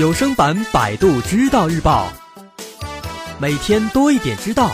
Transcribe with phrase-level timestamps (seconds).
[0.00, 2.08] 有声版《百度知道日报》，
[3.38, 4.70] 每天多一点知道，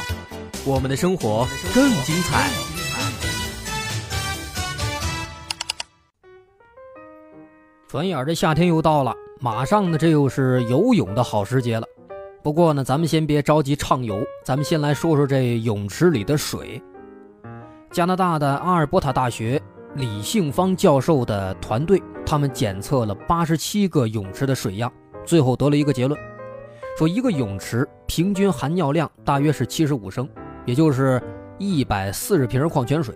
[0.64, 1.44] 我们的生活
[1.74, 2.48] 更精彩。
[7.88, 11.84] 转眼这夏天又到了，马上呢，这又是游泳的好时节了。
[12.40, 16.80] 不过呢，咱们先别着急畅游，咱们先来说说这泳池里的水。
[17.90, 19.60] 加拿大的阿尔伯塔大学
[19.96, 24.92] 李杏芳教授的团队，他们检测了八十七个泳池的水样，
[25.26, 26.18] 最后得了一个结论，
[26.96, 30.26] 说一个泳池平均含尿量大约是七十五升，
[30.64, 31.20] 也就是
[31.58, 33.14] 一百四十瓶矿泉水。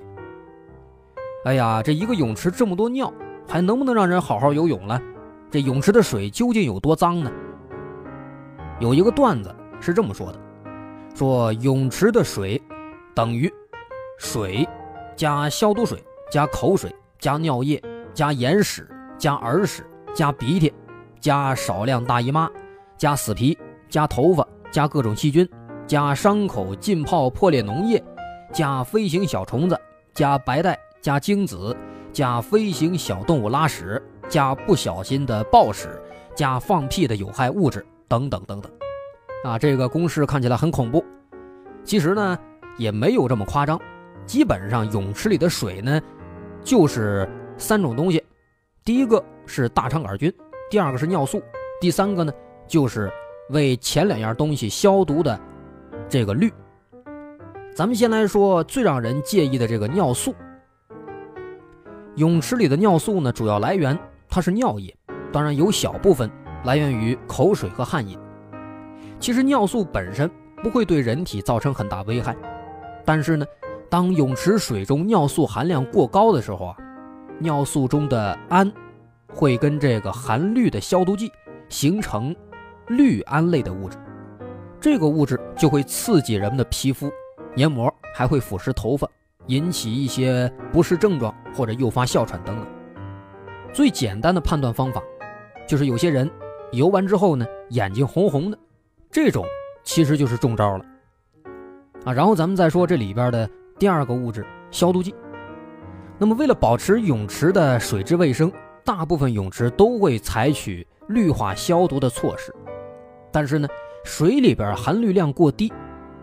[1.44, 3.10] 哎呀，这一个泳池这么多尿，
[3.48, 5.00] 还能不能让人好好游泳了？
[5.50, 7.30] 这泳池的水究竟有多脏呢？
[8.80, 10.38] 有一个段子是这么说的：
[11.14, 12.60] 说泳池的水
[13.14, 13.52] 等于
[14.18, 14.68] 水
[15.16, 17.82] 加消毒水加口水加尿液
[18.12, 19.84] 加眼屎加耳屎
[20.14, 20.72] 加鼻涕
[21.20, 22.50] 加少量大姨妈
[22.96, 23.56] 加死皮
[23.88, 25.48] 加头发加各种细菌
[25.86, 28.02] 加伤口浸泡破裂脓液
[28.52, 29.78] 加飞行小虫子
[30.14, 31.76] 加白带加精子
[32.12, 35.88] 加飞行小动物拉屎加不小心的暴屎
[36.34, 37.84] 加放屁的有害物质。
[38.08, 38.72] 等等等等，
[39.44, 41.04] 啊，这个公式看起来很恐怖，
[41.84, 42.36] 其实呢
[42.76, 43.80] 也没有这么夸张。
[44.26, 46.02] 基本上泳池里的水呢，
[46.64, 48.20] 就是三种东西：
[48.84, 50.34] 第一个是大肠杆菌，
[50.70, 51.42] 第二个是尿素，
[51.80, 52.32] 第三个呢
[52.68, 53.12] 就是
[53.48, 55.38] 为前两样东西消毒的
[56.08, 56.52] 这个氯。
[57.74, 60.32] 咱们先来说最让人介意的这个尿素。
[62.14, 63.98] 泳池里的尿素呢，主要来源
[64.28, 64.96] 它是尿液，
[65.32, 66.30] 当然有小部分。
[66.64, 68.18] 来源于口水和汗液。
[69.18, 70.30] 其实尿素本身
[70.62, 72.36] 不会对人体造成很大危害，
[73.02, 73.46] 但是呢，
[73.88, 76.76] 当泳池水中尿素含量过高的时候啊，
[77.38, 78.70] 尿素中的氨
[79.34, 81.30] 会跟这个含氯的消毒剂
[81.68, 82.34] 形成
[82.88, 83.96] 氯胺类的物质，
[84.80, 87.10] 这个物质就会刺激人们的皮肤、
[87.54, 89.08] 黏膜，还会腐蚀头发，
[89.46, 92.66] 引起一些不适症状或者诱发哮喘等等。
[93.72, 95.02] 最简单的判断方法
[95.66, 96.30] 就是有些人。
[96.72, 98.56] 游完之后呢，眼睛红红的，
[99.10, 99.44] 这种
[99.82, 100.84] 其实就是中招了
[102.04, 102.12] 啊。
[102.12, 105.12] 然后咱们再说这里边的第二个物质——消毒剂。
[106.16, 108.52] 那么为了保持泳池的水质卫生，
[108.84, 112.54] 大部分泳池都会采取氯化消毒的措施。
[113.32, 113.68] 但是呢，
[114.04, 115.72] 水里边含氯量过低，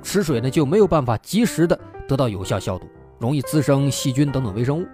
[0.01, 2.87] 池水呢就没有办法及时的得到有效消毒，
[3.19, 4.85] 容易滋生细菌等等微生物。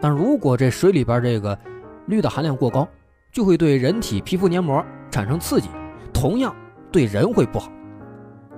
[0.00, 1.58] 但如果这水里边这个
[2.06, 2.86] 氯的含量过高，
[3.32, 5.68] 就会对人体皮肤黏膜产生刺激，
[6.12, 6.54] 同样
[6.90, 7.70] 对人会不好。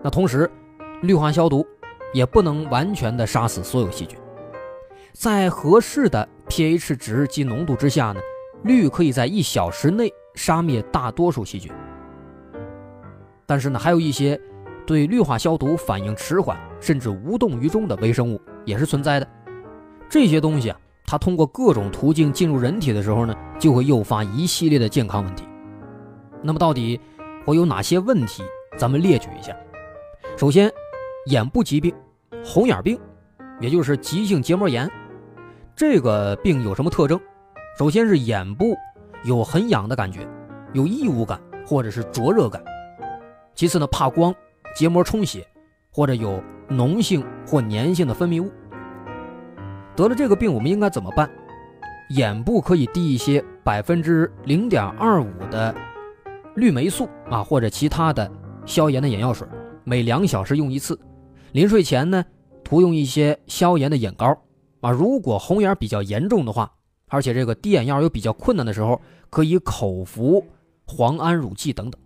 [0.03, 0.51] 那同时，
[1.03, 1.67] 氯化消毒
[2.13, 4.19] 也不能完全的杀死所有细菌，
[5.13, 8.21] 在合适的 pH 值及浓度之下呢，
[8.65, 11.73] 氯可以在一小时内杀灭大多数细菌。
[13.47, 14.39] 但是呢，还有一些
[14.85, 19.27] 对氯化消毒反应迟缓甚至无动于衷的微生物也是存在的。
[20.09, 20.79] 这些东西啊。
[21.07, 25.43] 它通过各种途径进入人体的时候呢，就会诱发一系列的健康问题。
[26.41, 27.01] 那么到底
[27.45, 28.45] 会有哪些问题？
[28.77, 29.53] 咱们列举一下。
[30.37, 30.71] 首先，
[31.27, 31.93] 眼部疾病，
[32.45, 32.97] 红眼病，
[33.59, 34.89] 也就是急性结膜炎。
[35.75, 37.19] 这个病有什么特征？
[37.79, 38.77] 首先是眼部
[39.25, 40.27] 有很痒的感觉，
[40.73, 42.63] 有异物感或者是灼热感。
[43.55, 44.35] 其次呢，怕光，
[44.77, 45.47] 结膜充血，
[45.91, 48.51] 或者有脓性或粘性的分泌物。
[49.97, 51.31] 得了这个病，我们应该怎么办？
[52.11, 55.75] 眼部可以滴一些百分之零点二五的
[56.57, 58.31] 氯霉素啊，或者其他的
[58.67, 59.47] 消炎的眼药水，
[59.85, 60.99] 每两小时用一次。
[61.53, 62.25] 临睡前呢，
[62.65, 64.37] 涂用一些消炎的眼膏
[64.81, 64.91] 啊。
[64.91, 66.73] 如果红眼比较严重的话，
[67.09, 70.45] 而且这个滴眼药又比较困难的时候，可以口服
[70.87, 72.01] 磺胺乳剂等等。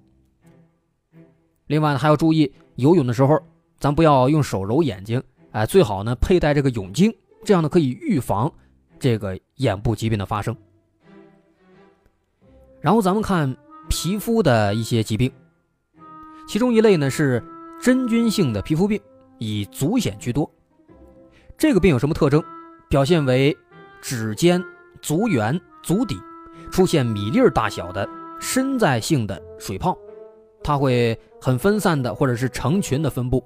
[1.67, 3.41] 另外呢，还要注意游泳的时候，
[3.79, 7.15] 咱不要用手揉眼睛，哎，最好呢佩戴这个泳镜。
[7.45, 8.51] 这样呢，可以预防
[8.99, 10.56] 这个眼部疾病的发生。
[12.81, 13.55] 然后咱们看
[13.88, 15.31] 皮肤的一些疾病，
[16.47, 17.43] 其中一类呢是
[17.82, 19.00] 真菌性的皮肤病，
[19.38, 20.50] 以足癣居多。
[21.56, 22.43] 这个病有什么特征？
[22.89, 23.57] 表现为
[24.01, 24.63] 指尖、
[25.01, 26.17] 足缘、足底
[26.71, 28.09] 出现米粒大小的
[28.41, 29.97] 身在性的水泡，
[30.63, 33.43] 它会很分散的或者是成群的分布，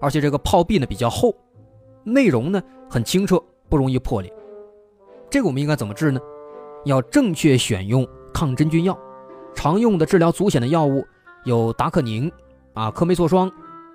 [0.00, 1.34] 而且这个泡壁呢比较厚。
[2.04, 4.32] 内容呢很清澈，不容易破裂。
[5.28, 6.20] 这个我们应该怎么治呢？
[6.84, 8.96] 要正确选用抗真菌药。
[9.54, 11.04] 常用的治疗足癣的药物
[11.44, 12.30] 有达克宁、
[12.74, 13.50] 啊科霉唑霜，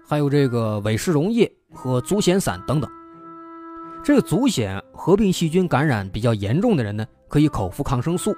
[0.06, 2.90] 还有这个韦氏溶液和足癣散等等。
[4.04, 8.36] 这个足癣合并细菌感染比较严重的人呢，可以口服抗生素，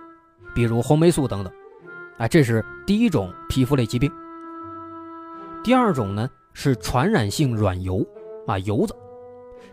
[0.54, 1.51] 比如红霉素等等。
[2.18, 4.12] 哎，这是第一种皮肤类疾病。
[5.63, 8.06] 第二种呢是传染性软疣
[8.45, 8.94] 啊，疣子。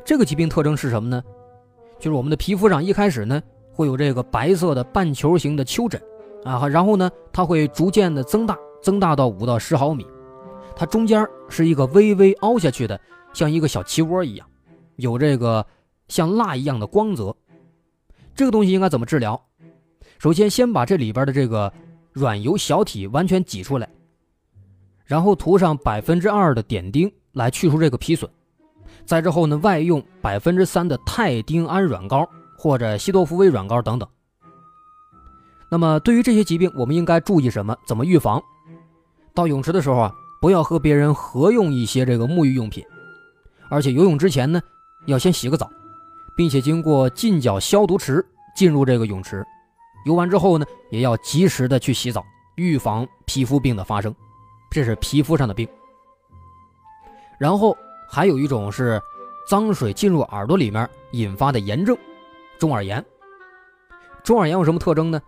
[0.04, 1.22] 这个疾病特征是什么呢？
[1.98, 3.42] 就是我们的皮肤上一开始呢
[3.72, 6.00] 会有这个白色的半球形的丘疹
[6.44, 10.06] 啊，然后呢它会逐渐的增大，增大到五到十毫米，
[10.76, 12.98] 它中间是一个微微凹下去的，
[13.32, 14.46] 像一个小鸡窝一样，
[14.96, 15.66] 有这个
[16.11, 17.35] 像蜡一样的光泽。
[18.35, 19.41] 这个东西应该怎么治疗？
[20.19, 21.73] 首先先把这里边的这个
[22.12, 23.89] 软疣小体完全挤出来，
[25.07, 28.31] 然后涂上百分之二的碘酊来去除这个皮损。
[29.07, 32.29] 再之后呢，外用百分之三的泰丁胺软膏
[32.59, 34.09] 或者西多福威软膏等等。
[35.71, 37.77] 那么对于这些疾病，我们应该注意什么？
[37.87, 38.43] 怎么预防？
[39.33, 42.85] 到泳池的时候啊，不要和别人合用一些这个沐浴用品，
[43.69, 44.61] 而且游泳之前呢，
[45.07, 45.71] 要先洗个澡，
[46.37, 48.25] 并且经过近角消毒池
[48.55, 49.44] 进入这个泳池。
[50.06, 52.25] 游完之后呢，也要及时的去洗澡，
[52.56, 54.15] 预防皮肤病的发生。
[54.71, 55.69] 这是皮肤上的病。
[57.38, 57.77] 然后。
[58.12, 59.00] 还有一种是
[59.49, 61.97] 脏水进入耳朵里面引发的炎症，
[62.59, 63.06] 中耳炎。
[64.25, 65.23] 中耳炎有什么特征呢？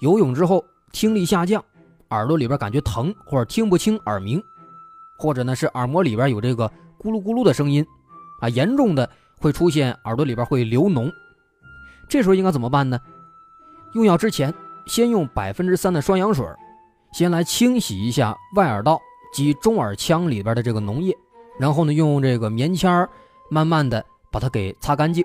[0.00, 1.62] 游泳之后听力下降，
[2.08, 4.42] 耳朵里边感觉疼或者听不清耳鸣，
[5.18, 6.66] 或者呢是耳膜里边有这个
[6.98, 7.84] 咕噜咕噜的声音，
[8.40, 9.06] 啊，严重的
[9.38, 11.12] 会出现耳朵里边会流脓。
[12.08, 12.98] 这时候应该怎么办呢？
[13.94, 14.52] 用药之前，
[14.86, 16.44] 先用百分之三的双氧水，
[17.12, 19.00] 先来清洗一下外耳道
[19.32, 21.14] 及中耳腔里边的这个脓液。
[21.58, 23.08] 然后呢，用这个棉签，
[23.50, 25.24] 慢慢的把它给擦干净。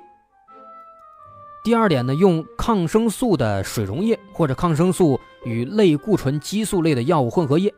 [1.63, 7.73] 第二点呢，用抗生素的水溶液或者抗生素与类固醇激素类的药物混合液，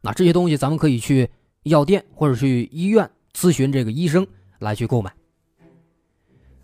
[0.00, 1.28] 那这些东西咱们可以去
[1.64, 4.26] 药店或者去医院咨询这个医生
[4.60, 5.12] 来去购买。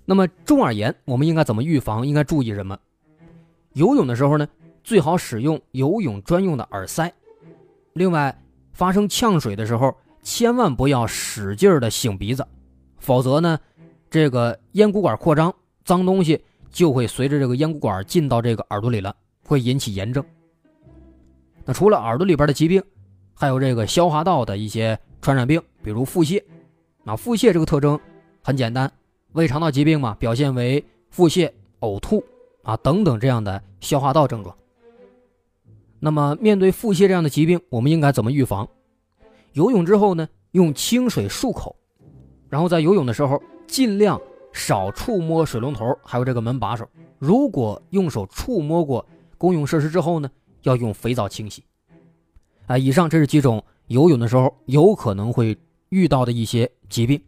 [0.05, 2.07] 那么中耳炎我们应该怎么预防？
[2.07, 2.79] 应该注意什么？
[3.73, 4.47] 游泳的时候呢，
[4.83, 7.13] 最好使用游泳专用的耳塞。
[7.95, 8.37] 另外，
[8.73, 9.95] 发生呛水的时候。
[10.27, 12.47] 千万不要使劲的擤鼻子，
[12.97, 13.61] 否则呢，
[14.09, 15.55] 这个咽鼓管扩张，
[15.85, 19.15] 脏东西就会随着这个咽鼓管进到这个耳朵里了，
[19.47, 20.25] 会引起炎症。
[21.67, 22.83] 那除了耳朵里边的疾病，
[23.35, 26.43] 还有这个消化道的一些传染病，比如腹泻。
[27.03, 28.01] 那腹泻这个特征
[28.43, 28.91] 很简单，
[29.35, 31.51] 胃肠道疾病嘛，表现为腹泻、
[31.81, 32.25] 呕吐
[32.63, 34.57] 啊等等这样的消化道症状。
[35.99, 38.69] 那么面对腹泻这样的疾病，我们应该怎么预防？
[39.55, 41.75] 游泳之后呢，用清水漱口，
[42.49, 44.21] 然后在游泳的时候尽量
[44.53, 46.89] 少触摸水龙头，还有这个门把手。
[47.19, 49.05] 如果用手触摸过
[49.37, 50.31] 公用设施之后呢，
[50.63, 51.65] 要用肥皂清洗。
[52.67, 55.59] 啊，以上这是几种游泳的时候有可能会
[55.89, 57.21] 遇到的一些疾病。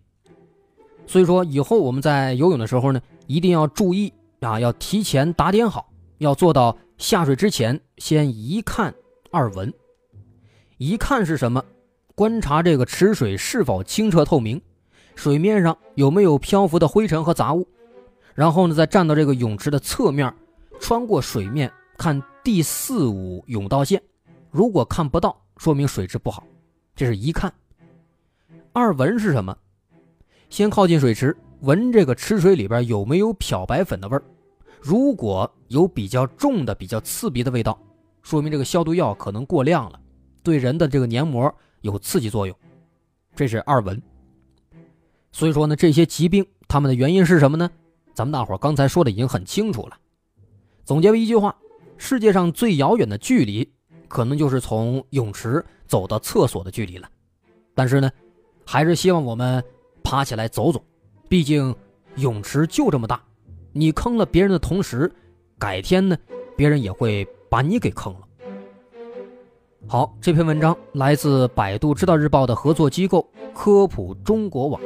[1.06, 8.94] 所以说以后我们在游泳的时候呢，一定要注意啊，要提前打点好，要做到下水之前先一看
[9.30, 9.72] 二闻。
[10.78, 11.64] 一看是什么？
[12.14, 14.60] 观察这个池水是否清澈透明，
[15.14, 17.66] 水面上有没有漂浮的灰尘和杂物，
[18.34, 20.34] 然后呢，再站到这个泳池的侧面，
[20.80, 24.02] 穿过水面看第四五泳道线，
[24.50, 26.42] 如果看不到，说明水质不好，
[26.94, 27.52] 这是一看。
[28.72, 29.56] 二闻是什么？
[30.48, 34.22] 先靠近水池，闻这个池水里边有没有漂白粉的味儿，
[34.80, 37.78] 如果有比较重的、比较刺鼻的味道，
[38.22, 40.00] 说明这个消毒药可能过量了，
[40.42, 41.52] 对人的这个黏膜。
[41.82, 42.56] 有刺激作用，
[43.36, 44.02] 这是二闻。
[45.30, 47.70] 所以说呢，这些疾病它们的原因是什么呢？
[48.12, 49.96] 咱们大伙刚才说的已经很清楚了。
[50.84, 51.54] 总结为一句话：
[51.96, 53.70] 世界上最遥远的距离，
[54.08, 57.08] 可能就是从泳池走到厕所的距离了。
[57.72, 58.10] 但是呢，
[58.64, 59.62] 还是希望我们
[60.08, 60.80] 爬起来走走，
[61.28, 61.74] 毕竟
[62.14, 63.20] 泳池就这么大，
[63.72, 65.12] 你坑了别人的同时，
[65.58, 66.16] 改天呢，
[66.56, 68.20] 别人也会把你给坑了。
[69.88, 74.80] 好，这篇文章来自百度知道日报的合作机构科普中国网。